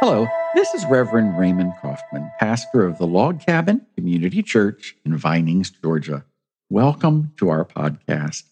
Hello, 0.00 0.28
this 0.54 0.74
is 0.74 0.86
Reverend 0.86 1.36
Raymond 1.36 1.72
Coffman, 1.82 2.30
pastor 2.38 2.86
of 2.86 2.98
the 2.98 3.06
Log 3.06 3.44
Cabin 3.44 3.84
Community 3.96 4.44
Church 4.44 4.94
in 5.04 5.16
Vinings, 5.16 5.70
Georgia. 5.70 6.24
Welcome 6.70 7.32
to 7.38 7.48
our 7.48 7.64
podcast. 7.64 8.44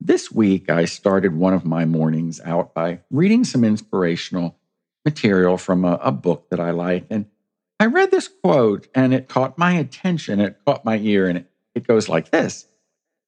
This 0.00 0.32
week, 0.32 0.70
I 0.70 0.86
started 0.86 1.36
one 1.36 1.52
of 1.52 1.66
my 1.66 1.84
mornings 1.84 2.40
out 2.40 2.72
by 2.72 3.00
reading 3.10 3.44
some 3.44 3.62
inspirational 3.62 4.56
material 5.04 5.58
from 5.58 5.84
a, 5.84 6.00
a 6.02 6.12
book 6.12 6.48
that 6.48 6.60
I 6.60 6.70
like. 6.70 7.04
And 7.10 7.26
I 7.78 7.84
read 7.86 8.10
this 8.10 8.28
quote 8.28 8.88
and 8.94 9.12
it 9.12 9.28
caught 9.28 9.58
my 9.58 9.72
attention, 9.72 10.40
it 10.40 10.60
caught 10.64 10.86
my 10.86 10.96
ear, 10.96 11.28
and 11.28 11.36
it, 11.36 11.50
it 11.74 11.86
goes 11.86 12.08
like 12.08 12.30
this 12.30 12.64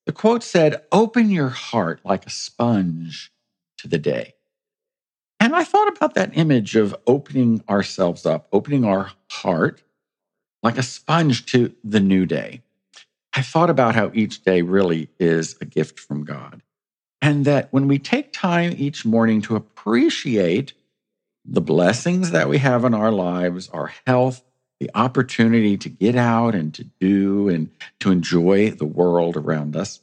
The 0.07 0.13
quote 0.13 0.43
said, 0.43 0.85
Open 0.91 1.29
your 1.29 1.51
heart 1.51 2.01
like 2.03 2.25
a 2.25 2.31
sponge 2.31 3.31
to 3.77 3.89
the 3.89 3.99
day. 3.99 4.37
And 5.41 5.55
I 5.55 5.65
thought 5.65 5.89
about 5.89 6.15
that 6.15 6.37
image 6.37 6.77
of 6.77 6.97
opening 7.07 7.63
ourselves 7.69 8.27
up, 8.27 8.49
opening 8.53 8.85
our 8.85 9.13
heart 9.31 9.83
like 10.63 10.79
a 10.79 10.83
sponge 10.83 11.47
to 11.47 11.75
the 11.85 12.01
new 12.01 12.27
day. 12.27 12.63
I 13.35 13.43
thought 13.43 13.71
about 13.71 13.95
how 13.95 14.11
each 14.15 14.43
day 14.43 14.63
really 14.63 15.09
is 15.21 15.57
a 15.61 15.65
gift 15.65 16.01
from 16.01 16.25
God. 16.25 16.63
And 17.23 17.45
that 17.45 17.73
when 17.73 17.89
we 17.89 17.99
take 17.99 18.33
time 18.33 18.75
each 18.77 19.05
morning 19.05 19.41
to 19.43 19.57
appreciate 19.57 20.73
the 21.45 21.61
blessings 21.61 22.31
that 22.33 22.49
we 22.49 22.59
have 22.59 22.85
in 22.85 22.95
our 22.95 23.13
lives, 23.13 23.69
our 23.71 23.93
health, 24.07 24.43
the 24.81 24.91
opportunity 24.95 25.77
to 25.77 25.89
get 25.89 26.15
out 26.15 26.55
and 26.55 26.73
to 26.75 26.85
do 27.01 27.49
and 27.49 27.71
to 28.01 28.11
enjoy 28.11 28.71
the 28.71 28.85
world 28.85 29.37
around 29.37 29.77
us. 29.77 30.01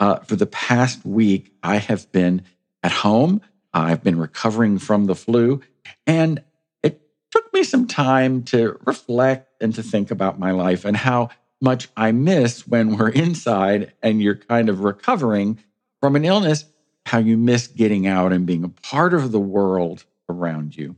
Uh, 0.00 0.16
for 0.20 0.36
the 0.36 0.46
past 0.46 1.04
week, 1.04 1.52
I 1.62 1.76
have 1.76 2.10
been 2.10 2.42
at 2.82 2.92
home 2.92 3.40
I've 3.72 4.02
been 4.02 4.18
recovering 4.18 4.78
from 4.78 5.06
the 5.06 5.14
flu. 5.14 5.60
And 6.06 6.42
it 6.82 7.00
took 7.30 7.52
me 7.52 7.62
some 7.62 7.86
time 7.86 8.42
to 8.44 8.78
reflect 8.84 9.48
and 9.62 9.74
to 9.74 9.82
think 9.82 10.10
about 10.10 10.38
my 10.38 10.50
life 10.50 10.84
and 10.84 10.96
how 10.96 11.30
much 11.60 11.88
I 11.96 12.12
miss 12.12 12.66
when 12.66 12.96
we're 12.96 13.10
inside 13.10 13.92
and 14.02 14.22
you're 14.22 14.36
kind 14.36 14.68
of 14.68 14.80
recovering 14.80 15.58
from 16.00 16.16
an 16.16 16.24
illness, 16.24 16.64
how 17.06 17.18
you 17.18 17.36
miss 17.36 17.66
getting 17.66 18.06
out 18.06 18.32
and 18.32 18.46
being 18.46 18.64
a 18.64 18.68
part 18.68 19.14
of 19.14 19.32
the 19.32 19.40
world 19.40 20.04
around 20.28 20.76
you. 20.76 20.96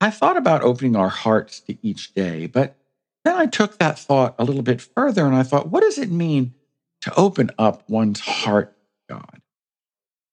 I 0.00 0.10
thought 0.10 0.36
about 0.36 0.62
opening 0.62 0.96
our 0.96 1.08
hearts 1.08 1.60
to 1.60 1.78
each 1.86 2.12
day, 2.12 2.46
but 2.46 2.76
then 3.24 3.36
I 3.36 3.46
took 3.46 3.78
that 3.78 3.98
thought 3.98 4.34
a 4.38 4.44
little 4.44 4.62
bit 4.62 4.80
further 4.80 5.24
and 5.24 5.36
I 5.36 5.44
thought, 5.44 5.68
what 5.68 5.82
does 5.82 5.98
it 5.98 6.10
mean 6.10 6.54
to 7.02 7.14
open 7.14 7.50
up 7.56 7.88
one's 7.88 8.18
heart 8.18 8.76
to 9.08 9.14
God? 9.14 9.41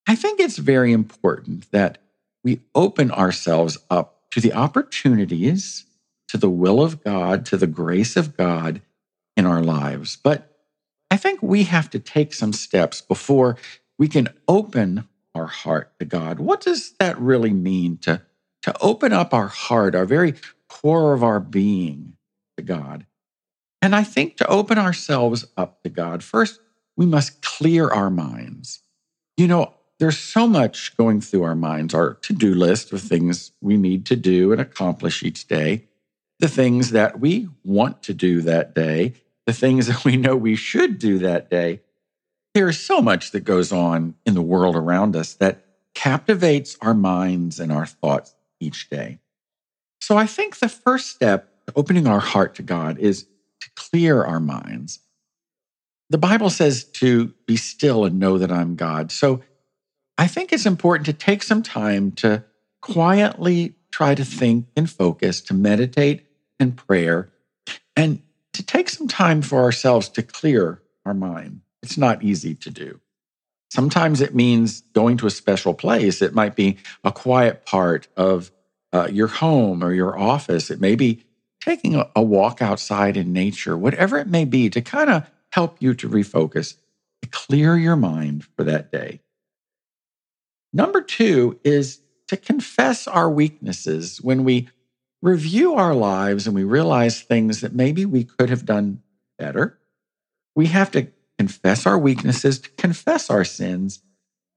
I 0.10 0.16
think 0.16 0.40
it's 0.40 0.58
very 0.58 0.92
important 0.92 1.72
that 1.72 2.00
we 2.44 2.62
open 2.74 3.12
ourselves 3.12 3.78
up 3.92 4.24
to 4.32 4.42
the 4.42 4.54
opportunities, 4.54 5.86
to 6.30 6.38
the 6.38 6.50
will 6.50 6.82
of 6.82 7.04
God, 7.04 7.46
to 7.46 7.58
the 7.58 7.68
grace 7.68 8.18
of 8.18 8.36
God 8.36 8.82
in 9.38 9.46
our 9.46 9.62
lives. 9.62 10.16
But 10.16 10.58
I 11.12 11.18
think 11.18 11.44
we 11.44 11.66
have 11.66 11.92
to 11.92 12.00
take 12.00 12.34
some 12.34 12.54
steps 12.54 13.02
before 13.02 13.58
we 14.00 14.08
can 14.08 14.30
open 14.48 15.08
our 15.36 15.46
heart 15.46 15.92
to 16.00 16.06
God. 16.06 16.40
What 16.40 16.62
does 16.62 16.94
that 16.94 17.20
really 17.20 17.54
mean 17.54 17.98
to, 17.98 18.24
to 18.64 18.76
open 18.82 19.14
up 19.14 19.32
our 19.32 19.48
heart, 19.48 19.94
our 19.94 20.06
very 20.06 20.34
core 20.70 21.14
of 21.14 21.24
our 21.24 21.40
being 21.40 22.14
to 22.58 22.64
God? 22.64 23.06
And 23.80 23.96
I 23.96 24.04
think 24.06 24.38
to 24.38 24.48
open 24.48 24.80
ourselves 24.80 25.46
up 25.56 25.84
to 25.84 25.90
God, 25.90 26.24
first, 26.24 26.60
we 26.98 27.06
must 27.06 27.44
clear 27.44 27.88
our 27.92 28.10
minds. 28.10 28.80
You 29.38 29.48
know, 29.48 29.76
there's 30.00 30.18
so 30.18 30.48
much 30.48 30.96
going 30.96 31.20
through 31.22 31.44
our 31.44 31.56
minds, 31.56 31.94
our 31.94 32.16
to 32.22 32.34
do 32.34 32.56
list 32.56 32.94
of 32.94 33.02
things 33.02 33.52
we 33.62 33.78
need 33.78 34.06
to 34.08 34.16
do 34.16 34.52
and 34.52 34.62
accomplish 34.62 35.24
each 35.24 35.48
day, 35.48 35.84
the 36.40 36.48
things 36.48 36.92
that 36.92 37.20
we 37.20 37.50
want 37.64 38.02
to 38.04 38.14
do 38.14 38.42
that 38.42 38.74
day, 38.74 39.14
the 39.46 39.54
things 39.54 39.88
that 39.88 40.06
we 40.06 40.18
know 40.18 40.36
we 40.36 40.56
should 40.56 40.98
do 40.98 41.20
that 41.20 41.50
day. 41.50 41.82
There's 42.54 42.80
so 42.80 43.02
much 43.02 43.32
that 43.32 43.42
goes 43.42 43.72
on 43.72 44.16
in 44.26 44.34
the 44.34 44.42
world 44.42 44.76
around 44.76 45.16
us 45.16 45.34
that 45.36 45.66
captivates 45.94 46.78
our 46.82 46.94
minds 46.94 47.60
and 47.60 47.72
our 47.72 47.86
thoughts 47.86 48.34
each 48.60 48.90
day. 48.90 49.20
So 50.02 50.18
I 50.18 50.26
think 50.26 50.58
the 50.58 50.70
first 50.70 51.10
step 51.10 51.52
to 51.68 51.74
opening 51.76 52.08
our 52.08 52.20
heart 52.20 52.56
to 52.56 52.64
God 52.64 52.98
is 52.98 53.24
to 53.62 53.70
clear 53.76 54.24
our 54.24 54.40
minds. 54.40 55.00
The 56.10 56.18
Bible 56.18 56.50
says 56.50 56.86
to 56.86 57.34
be 57.46 57.56
still 57.58 58.06
and 58.06 58.18
know 58.18 58.38
that 58.38 58.52
I'm 58.52 58.76
God. 58.76 59.12
So 59.12 59.42
I 60.20 60.28
think 60.28 60.52
it's 60.52 60.66
important 60.66 61.06
to 61.06 61.14
take 61.14 61.44
some 61.44 61.64
time 61.64 62.12
to 62.18 62.44
quietly 62.82 63.76
try 63.90 64.16
to 64.16 64.26
think 64.26 64.68
and 64.76 64.90
focus, 64.90 65.40
to 65.44 65.54
meditate 65.54 66.26
and 66.60 66.76
prayer, 66.76 67.30
and 67.96 68.22
to 68.52 68.62
take 68.62 68.90
some 68.90 69.08
time 69.08 69.42
for 69.42 69.62
ourselves 69.64 70.10
to 70.10 70.22
clear 70.22 70.82
our 71.06 71.14
mind. 71.14 71.62
It's 71.82 71.98
not 71.98 72.22
easy 72.22 72.54
to 72.56 72.70
do. 72.70 73.00
Sometimes 73.72 74.20
it 74.20 74.36
means 74.36 74.82
going 74.92 75.16
to 75.20 75.28
a 75.28 75.32
special 75.32 75.74
place. 75.74 76.22
It 76.22 76.34
might 76.34 76.58
be 76.58 76.76
a 77.06 77.14
quiet 77.14 77.66
part 77.66 78.10
of 78.18 78.52
uh, 78.92 79.08
your 79.10 79.28
home 79.28 79.82
or 79.82 79.94
your 79.94 80.20
office. 80.20 80.70
It 80.70 80.82
may 80.82 80.96
be 80.96 81.24
taking 81.62 81.96
a, 81.96 82.10
a 82.14 82.22
walk 82.22 82.62
outside 82.62 83.16
in 83.16 83.32
nature, 83.32 83.78
whatever 83.78 84.18
it 84.18 84.28
may 84.28 84.44
be, 84.44 84.70
to 84.70 84.82
kind 84.82 85.10
of 85.10 85.32
help 85.54 85.78
you 85.80 85.94
to 85.94 86.10
refocus, 86.10 86.76
to 87.22 87.30
clear 87.30 87.78
your 87.78 87.96
mind 87.96 88.44
for 88.58 88.66
that 88.66 88.92
day. 88.92 89.22
Number 90.74 91.02
two 91.02 91.60
is 91.64 92.00
to 92.28 92.38
confess 92.38 93.08
our 93.08 93.30
weaknesses 93.30 94.22
when 94.22 94.44
we 94.44 94.70
review 95.22 95.74
our 95.74 95.94
lives 95.94 96.46
and 96.46 96.56
we 96.56 96.64
realize 96.64 97.22
things 97.22 97.62
that 97.62 97.74
maybe 97.74 98.06
we 98.06 98.24
could 98.24 98.50
have 98.50 98.66
done 98.66 99.02
better. 99.38 99.80
We 100.56 100.68
have 100.68 100.92
to 100.92 101.08
confess 101.38 101.86
our 101.86 101.98
weaknesses, 101.98 102.60
to 102.60 102.70
confess 102.72 103.30
our 103.30 103.44
sins, 103.44 104.02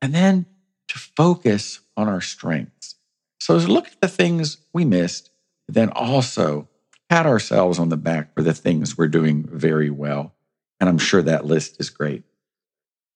and 0.01 0.15
then 0.15 0.47
to 0.89 0.99
focus 0.99 1.81
on 1.97 2.09
our 2.09 2.21
strengths. 2.21 2.97
So 3.41 3.57
look 3.57 3.87
at 3.87 4.01
the 4.01 4.09
things 4.09 4.59
we 4.73 4.85
missed, 4.85 5.31
then 5.69 5.91
also 5.91 6.69
pat 7.09 7.27
ourselves 7.27 7.79
on 7.79 7.89
the 7.89 7.97
back 7.97 8.35
for 8.35 8.43
the 8.43 8.55
things 8.55 8.97
we're 8.97 9.09
doing 9.09 9.49
very 9.51 9.91
well. 9.91 10.35
And 10.81 10.89
I'm 10.89 10.99
sure 10.99 11.23
that 11.23 11.45
list 11.45 11.81
is 11.81 11.91
great. 11.91 12.25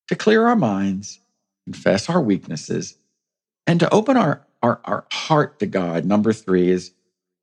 To 0.09 0.15
clear 0.15 0.47
our 0.47 0.57
minds, 0.57 1.21
confess 1.67 2.09
our 2.09 2.21
weaknesses, 2.21 2.95
and 3.67 3.81
to 3.81 3.93
open 3.93 4.17
our, 4.17 4.47
our, 4.63 4.81
our 4.85 5.05
heart 5.13 5.59
to 5.59 5.67
God. 5.67 6.05
Number 6.05 6.33
three 6.33 6.71
is 6.71 6.93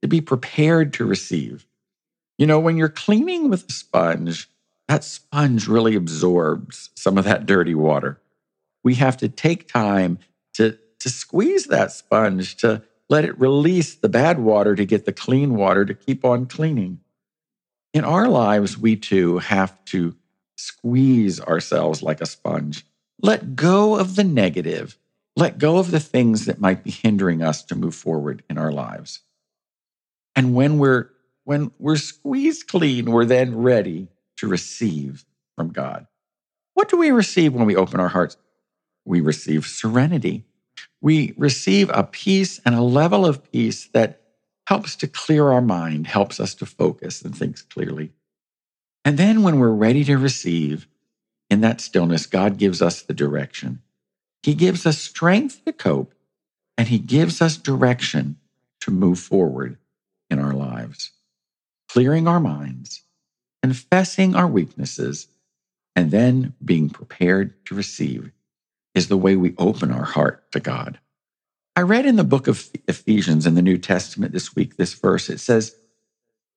to 0.01 0.07
be 0.07 0.22
prepared 0.22 0.94
to 0.94 1.06
receive. 1.06 1.67
You 2.38 2.47
know, 2.47 2.59
when 2.59 2.78
you're 2.78 2.89
cleaning 2.89 3.50
with 3.50 3.67
a 3.69 3.72
sponge, 3.72 4.50
that 4.88 5.03
sponge 5.03 5.67
really 5.67 5.95
absorbs 5.95 6.89
some 6.95 7.17
of 7.17 7.25
that 7.25 7.45
dirty 7.45 7.75
water. 7.75 8.22
We 8.84 8.95
have 8.95 9.17
to 9.17 9.29
take 9.29 9.67
time 9.67 10.19
to, 10.53 10.78
to 11.00 11.09
squeeze 11.09 11.67
that 11.67 11.91
sponge, 11.91 12.55
to 12.57 12.81
let 13.09 13.25
it 13.25 13.40
release 13.40 13.95
the 13.95 14.09
bad 14.09 14.40
water 14.40 14.75
to 14.75 14.85
get 14.85 15.05
the 15.05 15.13
clean 15.13 15.55
water 15.55 15.85
to 15.85 15.94
keep 15.94 16.25
on 16.25 16.45
cleaning. 16.45 17.00
In 17.94 18.03
our 18.03 18.28
lives, 18.28 18.78
we 18.78 18.95
too 18.95 19.38
have 19.40 19.84
to 19.85 20.16
squeeze 20.57 21.41
ourselves 21.41 22.01
like 22.01 22.22
a 22.22 22.25
sponge 22.25 22.85
let 23.23 23.56
go 23.56 23.95
of 23.95 24.16
the 24.16 24.23
negative. 24.23 25.00
Let 25.35 25.57
go 25.57 25.78
of 25.78 25.89
the 25.89 26.00
things 26.00 26.45
that 26.45 26.59
might 26.61 26.84
be 26.84 26.91
hindering 26.91 27.41
us 27.41 27.63
to 27.63 27.75
move 27.75 27.95
forward 27.95 28.44
in 28.50 28.59
our 28.59 28.72
lives. 28.72 29.22
And 30.35 30.53
when 30.53 30.78
we're 30.78 31.09
when 31.45 31.72
we're 31.79 31.97
squeezed 31.97 32.67
clean, 32.67 33.11
we're 33.11 33.25
then 33.25 33.57
ready 33.57 34.07
to 34.38 34.47
receive 34.47 35.25
from 35.56 35.69
God. 35.69 36.07
What 36.73 36.89
do 36.89 36.97
we 36.97 37.11
receive 37.11 37.53
when 37.53 37.66
we 37.66 37.75
open 37.75 38.00
our 38.00 38.07
hearts? 38.09 38.38
We 39.06 39.19
receive 39.19 39.66
serenity. 39.66 40.45
We 41.01 41.34
receive 41.38 41.90
a 41.93 42.03
peace 42.03 42.59
and 42.66 42.76
a 42.76 42.81
level 42.81 43.26
of 43.26 43.52
peace 43.52 43.87
that 43.87 44.22
helps 44.67 44.96
to 44.97 45.08
clear 45.08 45.49
our 45.52 45.61
mind, 45.61 46.08
helps 46.08 46.40
us 46.40 46.55
to 46.55 46.66
focus 46.66 47.22
and 47.22 47.35
think 47.35 47.58
clearly. 47.69 48.11
And 49.03 49.17
then 49.17 49.43
when 49.43 49.59
we're 49.59 49.69
ready 49.69 50.05
to 50.05 50.17
receive, 50.17 50.87
in 51.53 51.61
that 51.61 51.79
stillness, 51.79 52.26
God 52.26 52.58
gives 52.58 52.82
us 52.82 53.03
the 53.03 53.14
direction. 53.14 53.84
He 54.41 54.55
gives 54.55 54.88
us 54.88 54.97
strength 54.97 55.64
to 55.66 55.72
cope, 55.72 56.16
and 56.78 56.88
He 56.88 56.97
gives 56.97 57.41
us 57.44 57.58
direction 57.58 58.38
to 58.82 58.91
move 58.91 59.20
forward 59.20 59.78
in 60.32 60.40
our 60.40 60.53
lives. 60.53 61.11
Clearing 61.88 62.28
our 62.28 62.40
minds, 62.40 63.03
confessing 63.61 64.35
our 64.35 64.47
weaknesses, 64.47 65.28
and 65.96 66.09
then 66.09 66.55
being 66.66 66.90
prepared 66.90 67.53
to 67.67 67.76
receive 67.76 68.32
is 68.96 69.08
the 69.08 69.17
way 69.17 69.35
we 69.35 69.53
open 69.59 69.91
our 69.91 70.05
heart 70.05 70.52
to 70.53 70.59
God. 70.59 71.00
I 71.76 71.82
read 71.82 72.08
in 72.08 72.16
the 72.16 72.23
book 72.23 72.47
of 72.47 72.67
Ephesians 72.88 73.46
in 73.46 73.53
the 73.53 73.61
New 73.61 73.78
Testament 73.78 74.32
this 74.32 74.55
week 74.55 74.78
this 74.78 74.94
verse. 74.94 75.29
It 75.29 75.40
says, 75.40 75.76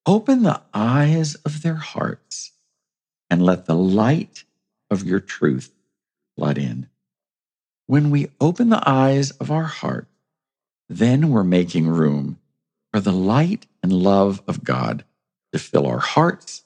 Open 0.06 0.42
the 0.42 0.62
eyes 0.72 1.34
of 1.36 1.60
their 1.60 1.74
hearts 1.74 2.52
and 3.28 3.44
let 3.44 3.66
the 3.66 3.76
light 3.76 4.44
of 4.90 5.04
your 5.04 5.20
truth 5.20 5.72
let 6.36 6.58
in. 6.58 6.88
When 7.86 8.10
we 8.10 8.30
open 8.40 8.68
the 8.68 8.82
eyes 8.88 9.30
of 9.32 9.50
our 9.50 9.64
heart, 9.64 10.08
then 10.88 11.30
we're 11.30 11.44
making 11.44 11.88
room 11.88 12.38
for 12.92 13.00
the 13.00 13.12
light 13.12 13.66
and 13.82 13.92
love 13.92 14.42
of 14.48 14.64
God 14.64 15.04
to 15.52 15.58
fill 15.58 15.86
our 15.86 15.98
hearts 15.98 16.62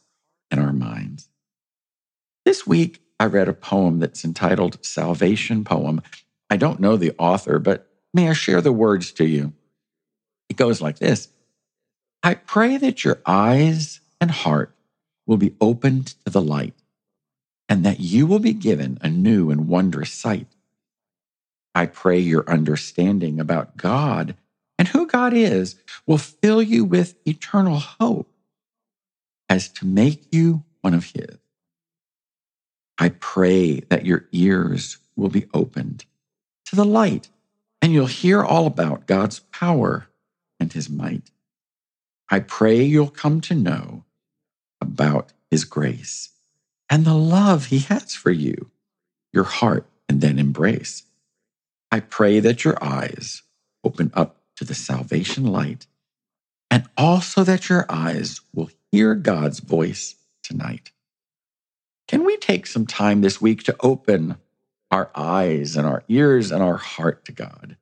and 0.50 0.60
our 0.60 0.72
minds. 0.72 1.28
This 2.44 2.66
week, 2.66 3.02
I 3.18 3.26
read 3.26 3.48
a 3.48 3.52
poem 3.52 3.98
that's 3.98 4.24
entitled 4.24 4.84
Salvation 4.84 5.64
Poem. 5.64 6.02
I 6.48 6.56
don't 6.56 6.80
know 6.80 6.96
the 6.96 7.12
author, 7.18 7.58
but 7.58 7.88
may 8.14 8.28
I 8.28 8.32
share 8.32 8.60
the 8.60 8.72
words 8.72 9.12
to 9.12 9.26
you? 9.26 9.52
It 10.48 10.56
goes 10.56 10.80
like 10.80 10.98
this 10.98 11.28
I 12.22 12.34
pray 12.34 12.76
that 12.78 13.04
your 13.04 13.20
eyes 13.26 14.00
and 14.20 14.30
heart 14.30 14.74
will 15.26 15.36
be 15.36 15.54
opened 15.60 16.14
to 16.24 16.30
the 16.30 16.42
light, 16.42 16.74
and 17.70 17.84
that 17.84 18.00
you 18.00 18.26
will 18.26 18.40
be 18.40 18.52
given 18.52 18.98
a 19.00 19.08
new 19.08 19.50
and 19.52 19.68
wondrous 19.68 20.12
sight. 20.12 20.48
I 21.72 21.86
pray 21.86 22.18
your 22.18 22.44
understanding 22.50 23.38
about 23.38 23.76
God 23.76 24.34
and 24.76 24.88
who 24.88 25.06
God 25.06 25.32
is 25.32 25.76
will 26.04 26.18
fill 26.18 26.60
you 26.60 26.84
with 26.84 27.14
eternal 27.24 27.78
hope 27.78 28.28
as 29.48 29.68
to 29.68 29.86
make 29.86 30.34
you 30.34 30.64
one 30.80 30.94
of 30.94 31.12
His. 31.12 31.38
I 32.98 33.10
pray 33.10 33.80
that 33.88 34.04
your 34.04 34.26
ears 34.32 34.98
will 35.14 35.28
be 35.28 35.46
opened 35.54 36.04
to 36.66 36.76
the 36.76 36.84
light 36.84 37.28
and 37.80 37.92
you'll 37.92 38.06
hear 38.06 38.42
all 38.42 38.66
about 38.66 39.06
God's 39.06 39.38
power 39.38 40.08
and 40.58 40.72
His 40.72 40.90
might. 40.90 41.30
I 42.30 42.40
pray 42.40 42.82
you'll 42.82 43.10
come 43.10 43.40
to 43.42 43.54
know 43.54 44.04
about 44.80 45.32
His 45.52 45.64
grace 45.64 46.30
and 46.90 47.04
the 47.04 47.14
love 47.14 47.66
He 47.66 47.78
has 47.78 48.14
for 48.14 48.32
you, 48.32 48.70
your 49.32 49.44
heart, 49.44 49.86
and 50.08 50.20
then 50.20 50.38
embrace. 50.38 51.04
I 51.92 52.00
pray 52.00 52.40
that 52.40 52.64
your 52.64 52.82
eyes 52.82 53.42
open 53.84 54.10
up 54.12 54.42
to 54.56 54.64
the 54.64 54.74
salvation 54.74 55.46
light 55.46 55.86
and 56.70 56.88
also 56.96 57.44
that 57.44 57.68
your 57.68 57.86
eyes 57.88 58.40
will 58.52 58.70
hear 58.92 59.14
God's 59.14 59.60
voice 59.60 60.16
tonight. 60.42 60.90
Can 62.08 62.24
we 62.24 62.36
take 62.36 62.66
some 62.66 62.86
time 62.86 63.20
this 63.20 63.40
week 63.40 63.62
to 63.64 63.76
open 63.80 64.36
our 64.90 65.10
eyes 65.14 65.76
and 65.76 65.86
our 65.86 66.02
ears 66.08 66.50
and 66.50 66.62
our 66.62 66.76
heart 66.76 67.24
to 67.26 67.32
God? 67.32 67.76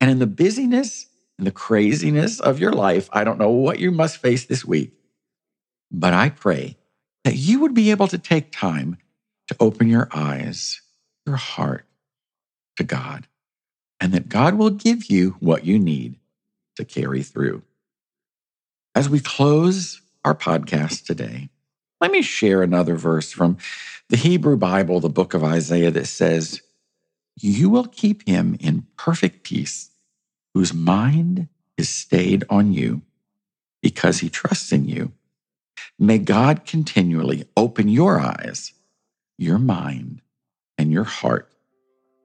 And 0.00 0.10
in 0.10 0.18
the 0.18 0.26
busyness 0.26 1.06
and 1.38 1.46
the 1.46 1.52
craziness 1.52 2.40
of 2.40 2.58
your 2.58 2.72
life, 2.72 3.08
I 3.12 3.22
don't 3.24 3.38
know 3.38 3.50
what 3.50 3.78
you 3.78 3.92
must 3.92 4.18
face 4.18 4.46
this 4.46 4.64
week, 4.64 4.92
but 5.90 6.12
I 6.12 6.28
pray 6.28 6.76
that 7.24 7.36
you 7.36 7.60
would 7.60 7.74
be 7.74 7.90
able 7.90 8.08
to 8.08 8.18
take 8.18 8.52
time 8.52 8.98
to 9.48 9.56
open 9.60 9.88
your 9.88 10.08
eyes, 10.12 10.80
your 11.26 11.36
heart 11.36 11.86
to 12.76 12.84
God, 12.84 13.26
and 14.00 14.12
that 14.12 14.28
God 14.28 14.54
will 14.54 14.70
give 14.70 15.06
you 15.06 15.36
what 15.40 15.64
you 15.64 15.78
need 15.78 16.16
to 16.76 16.84
carry 16.84 17.22
through. 17.22 17.62
As 18.94 19.08
we 19.08 19.20
close 19.20 20.00
our 20.24 20.34
podcast 20.34 21.06
today, 21.06 21.48
let 22.00 22.10
me 22.10 22.22
share 22.22 22.62
another 22.62 22.96
verse 22.96 23.30
from 23.30 23.58
the 24.08 24.16
Hebrew 24.16 24.56
Bible, 24.56 25.00
the 25.00 25.08
book 25.08 25.34
of 25.34 25.44
Isaiah, 25.44 25.90
that 25.92 26.06
says, 26.06 26.60
You 27.40 27.70
will 27.70 27.86
keep 27.86 28.26
him 28.28 28.56
in 28.60 28.86
perfect 28.96 29.44
peace, 29.44 29.90
whose 30.52 30.74
mind 30.74 31.48
is 31.78 31.88
stayed 31.88 32.44
on 32.50 32.72
you 32.72 33.02
because 33.80 34.18
he 34.18 34.28
trusts 34.28 34.72
in 34.72 34.88
you. 34.88 35.12
May 35.98 36.18
God 36.18 36.66
continually 36.66 37.44
open 37.56 37.88
your 37.88 38.20
eyes, 38.20 38.72
your 39.38 39.58
mind, 39.58 40.20
and 40.78 40.92
your 40.92 41.04
heart, 41.04 41.52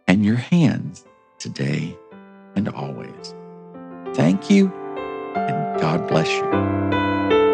and 0.08 0.26
your 0.26 0.36
hands 0.36 1.06
today 1.38 1.98
and 2.56 2.70
always. 2.70 3.36
Thank 4.16 4.50
you, 4.50 4.72
and 5.36 5.80
God 5.80 6.08
bless 6.08 6.30
you. 6.30 7.47